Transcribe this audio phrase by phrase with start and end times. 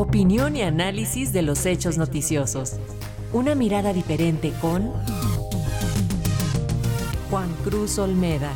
[0.00, 2.80] Opinión y análisis de los hechos noticiosos.
[3.34, 4.94] Una mirada diferente con
[7.28, 8.50] Juan Cruz Olmeda.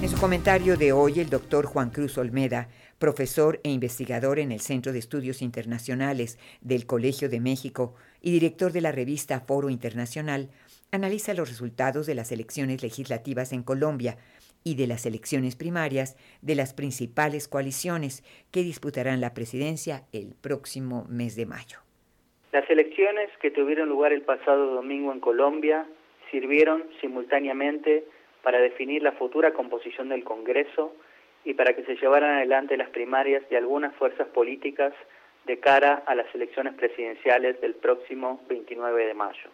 [0.00, 2.68] En su comentario de hoy, el doctor Juan Cruz Olmeda,
[3.00, 8.70] profesor e investigador en el Centro de Estudios Internacionales del Colegio de México y director
[8.70, 10.48] de la revista Foro Internacional,
[10.92, 14.16] analiza los resultados de las elecciones legislativas en Colombia
[14.64, 21.04] y de las elecciones primarias de las principales coaliciones que disputarán la presidencia el próximo
[21.08, 21.78] mes de mayo.
[22.50, 25.86] Las elecciones que tuvieron lugar el pasado domingo en Colombia
[26.30, 28.04] sirvieron simultáneamente
[28.42, 30.94] para definir la futura composición del Congreso
[31.44, 34.94] y para que se llevaran adelante las primarias de algunas fuerzas políticas
[35.46, 39.50] de cara a las elecciones presidenciales del próximo 29 de mayo.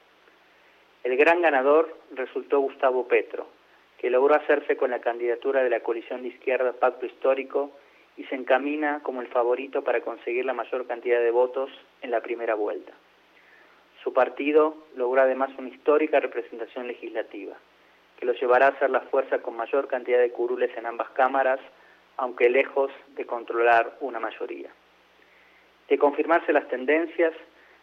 [1.02, 3.48] El gran ganador resultó Gustavo Petro,
[4.00, 7.70] que logró hacerse con la candidatura de la coalición de izquierda Pacto Histórico
[8.16, 12.22] y se encamina como el favorito para conseguir la mayor cantidad de votos en la
[12.22, 12.92] primera vuelta.
[14.02, 17.56] Su partido logró además una histórica representación legislativa
[18.19, 21.60] que lo llevará a ser la fuerza con mayor cantidad de curules en ambas cámaras,
[22.16, 24.70] aunque lejos de controlar una mayoría.
[25.88, 27.34] De confirmarse las tendencias,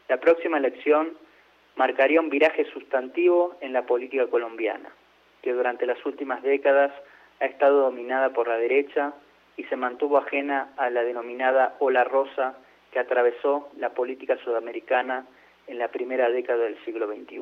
[0.07, 1.15] la próxima elección
[1.75, 4.89] marcaría un viraje sustantivo en la política colombiana,
[5.47, 6.91] que durante las últimas décadas
[7.39, 9.13] ha estado dominada por la derecha
[9.55, 12.57] y se mantuvo ajena a la denominada ola rosa
[12.91, 15.25] que atravesó la política sudamericana
[15.67, 17.39] en la primera década del siglo XXI.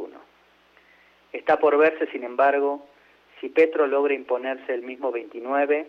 [1.34, 2.86] Está por verse, sin embargo,
[3.42, 5.88] si Petro logra imponerse el mismo 29,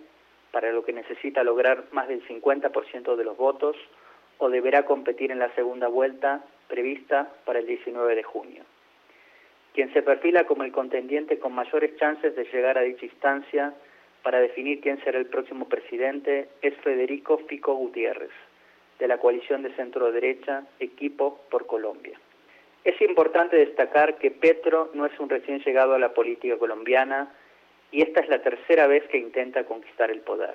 [0.52, 3.76] para lo que necesita lograr más del 50% de los votos,
[4.38, 8.64] o deberá competir en la segunda vuelta prevista para el 19 de junio.
[9.76, 13.74] Quien se perfila como el contendiente con mayores chances de llegar a dicha instancia
[14.22, 18.30] para definir quién será el próximo presidente es Federico Fico Gutiérrez,
[18.98, 22.18] de la coalición de centro derecha Equipo por Colombia.
[22.84, 27.34] Es importante destacar que Petro no es un recién llegado a la política colombiana
[27.90, 30.54] y esta es la tercera vez que intenta conquistar el poder.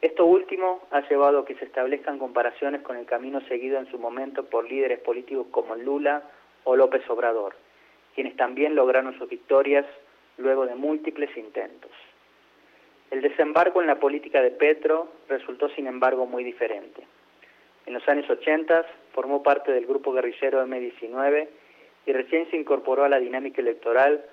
[0.00, 3.98] Esto último ha llevado a que se establezcan comparaciones con el camino seguido en su
[3.98, 6.22] momento por líderes políticos como Lula
[6.64, 7.54] o López Obrador,
[8.14, 9.84] quienes también lograron sus victorias
[10.38, 11.90] luego de múltiples intentos.
[13.10, 17.06] El desembarco en la política de Petro resultó sin embargo muy diferente.
[17.86, 21.48] En los años 80 formó parte del grupo guerrillero M19
[22.06, 24.24] y recién se incorporó a la dinámica electoral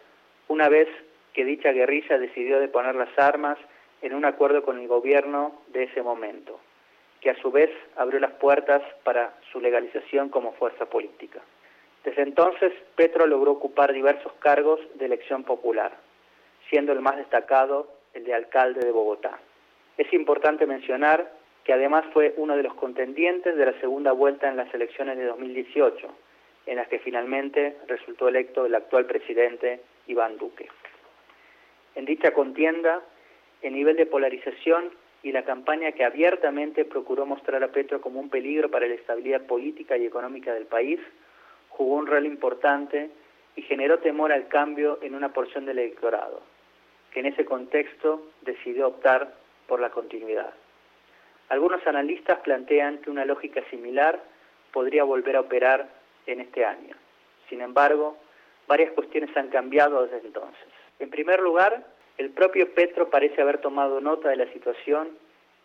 [0.47, 0.87] una vez
[1.33, 3.57] que dicha guerrilla decidió deponer las armas
[4.01, 6.59] en un acuerdo con el gobierno de ese momento,
[7.19, 11.39] que a su vez abrió las puertas para su legalización como fuerza política.
[12.03, 15.91] Desde entonces, Petro logró ocupar diversos cargos de elección popular,
[16.69, 19.39] siendo el más destacado el de alcalde de Bogotá.
[19.97, 21.31] Es importante mencionar
[21.63, 25.25] que además fue uno de los contendientes de la segunda vuelta en las elecciones de
[25.25, 26.07] 2018,
[26.65, 30.67] en las que finalmente resultó electo el actual presidente Iván Duque.
[31.95, 33.01] En dicha contienda,
[33.61, 34.91] el nivel de polarización
[35.23, 39.41] y la campaña que abiertamente procuró mostrar a Petro como un peligro para la estabilidad
[39.45, 40.99] política y económica del país,
[41.71, 43.09] jugó un rol importante
[43.55, 46.41] y generó temor al cambio en una porción del electorado,
[47.11, 49.33] que en ese contexto decidió optar
[49.67, 50.53] por la continuidad.
[51.49, 54.21] Algunos analistas plantean que una lógica similar
[54.71, 55.89] podría volver a operar
[56.25, 56.95] en este año.
[57.49, 58.17] Sin embargo,
[58.67, 60.67] varias cuestiones han cambiado desde entonces.
[60.99, 61.85] En primer lugar,
[62.17, 65.09] el propio Petro parece haber tomado nota de la situación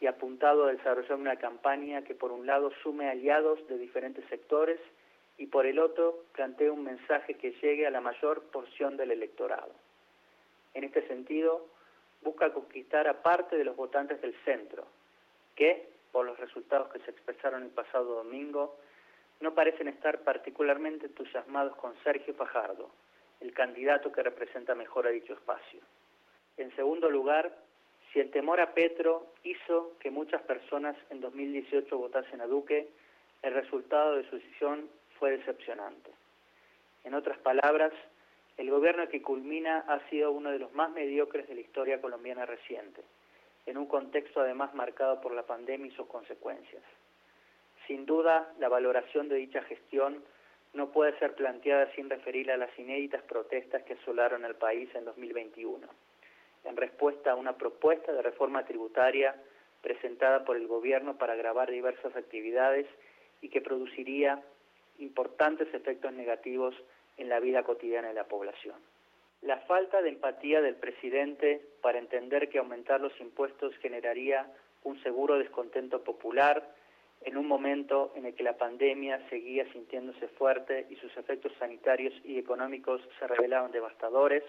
[0.00, 4.78] y apuntado a desarrollar una campaña que por un lado sume aliados de diferentes sectores
[5.38, 9.72] y por el otro plantee un mensaje que llegue a la mayor porción del electorado.
[10.74, 11.66] En este sentido,
[12.22, 14.86] busca conquistar a parte de los votantes del centro,
[15.54, 18.76] que, por los resultados que se expresaron el pasado domingo,
[19.40, 22.90] no parecen estar particularmente entusiasmados con Sergio Fajardo,
[23.40, 25.80] el candidato que representa mejor a dicho espacio.
[26.56, 27.54] En segundo lugar,
[28.12, 32.88] si el temor a Petro hizo que muchas personas en 2018 votasen a Duque,
[33.42, 36.10] el resultado de su decisión fue decepcionante.
[37.04, 37.92] En otras palabras,
[38.56, 42.46] el gobierno que culmina ha sido uno de los más mediocres de la historia colombiana
[42.46, 43.02] reciente
[43.66, 46.82] en un contexto además marcado por la pandemia y sus consecuencias.
[47.86, 50.22] Sin duda, la valoración de dicha gestión
[50.72, 55.04] no puede ser planteada sin referir a las inéditas protestas que asolaron el país en
[55.04, 55.86] 2021,
[56.64, 59.34] en respuesta a una propuesta de reforma tributaria
[59.82, 62.86] presentada por el gobierno para agravar diversas actividades
[63.40, 64.42] y que produciría
[64.98, 66.74] importantes efectos negativos
[67.16, 68.76] en la vida cotidiana de la población.
[69.42, 74.50] La falta de empatía del presidente para entender que aumentar los impuestos generaría
[74.82, 76.74] un seguro descontento popular
[77.22, 82.14] en un momento en el que la pandemia seguía sintiéndose fuerte y sus efectos sanitarios
[82.24, 84.42] y económicos se revelaban devastadores,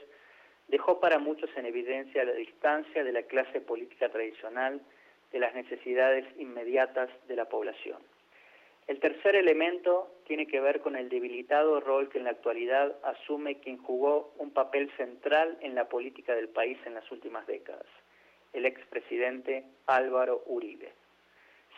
[0.68, 4.82] dejó para muchos en evidencia la distancia de la clase política tradicional
[5.32, 8.02] de las necesidades inmediatas de la población.
[8.88, 13.60] El tercer elemento tiene que ver con el debilitado rol que en la actualidad asume
[13.60, 17.86] quien jugó un papel central en la política del país en las últimas décadas,
[18.54, 20.94] el expresidente Álvaro Uribe.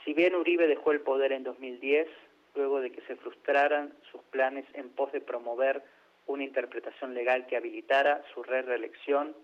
[0.05, 2.07] Si bien Uribe dejó el poder en 2010,
[2.53, 5.81] luego de que se frustraran sus planes en pos de promover
[6.27, 9.35] una interpretación legal que habilitara su reelección,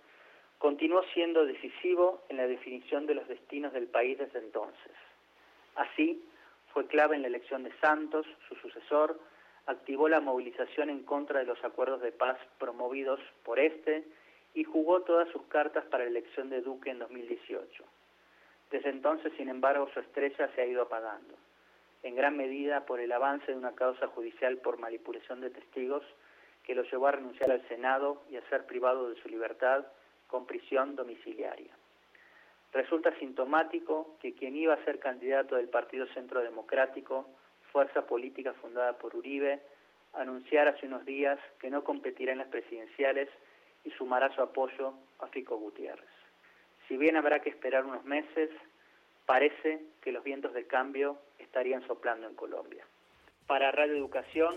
[0.60, 4.92] continuó siendo decisivo en la definición de los destinos del país desde entonces.
[5.76, 6.24] Así,
[6.76, 9.18] fue clave en la elección de Santos, su sucesor,
[9.66, 14.04] activó la movilización en contra de los acuerdos de paz promovidos por este
[14.54, 17.82] y jugó todas sus cartas para la elección de Duque en 2018.
[18.72, 21.36] Desde entonces, sin embargo, su estrella se ha ido apagando,
[22.04, 26.04] en gran medida por el avance de una causa judicial por manipulación de testigos
[26.64, 29.86] que lo llevó a renunciar al Senado y a ser privado de su libertad
[30.28, 31.72] con prisión domiciliaria.
[32.76, 37.26] Resulta sintomático que quien iba a ser candidato del Partido Centro Democrático,
[37.72, 39.62] fuerza política fundada por Uribe,
[40.12, 43.30] anunciara hace unos días que no competirá en las presidenciales
[43.86, 46.10] y sumará su apoyo a Fico Gutiérrez.
[46.90, 48.50] Si bien habrá que esperar unos meses,
[49.26, 52.86] parece que los vientos de cambio estarían soplando en Colombia.
[53.48, 54.54] Para Radio Educación,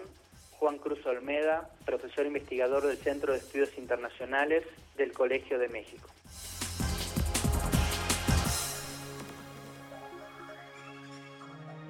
[0.58, 4.66] Juan Cruz Olmeda, profesor investigador del Centro de Estudios Internacionales
[4.96, 6.08] del Colegio de México.